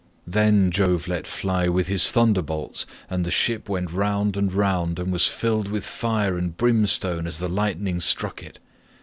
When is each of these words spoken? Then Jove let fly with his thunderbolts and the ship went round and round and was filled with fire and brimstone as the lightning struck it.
Then 0.25 0.71
Jove 0.71 1.07
let 1.07 1.27
fly 1.27 1.67
with 1.67 1.85
his 1.85 2.11
thunderbolts 2.11 2.87
and 3.07 3.23
the 3.23 3.29
ship 3.29 3.69
went 3.69 3.91
round 3.91 4.35
and 4.35 4.51
round 4.51 4.97
and 4.97 5.11
was 5.13 5.27
filled 5.27 5.67
with 5.69 5.85
fire 5.85 6.39
and 6.39 6.57
brimstone 6.57 7.27
as 7.27 7.37
the 7.37 7.47
lightning 7.47 7.99
struck 7.99 8.41
it. 8.41 8.57